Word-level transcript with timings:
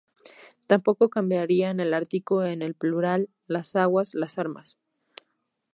Tampoco 0.65 1.11
cambiarían 1.11 1.79
el 1.79 1.93
artículo 1.93 2.47
en 2.47 2.63
el 2.63 2.73
plural: 2.73 3.29
"las 3.45 3.75
aguas", 3.75 4.15
"las 4.15 4.39
armas". 4.39 4.75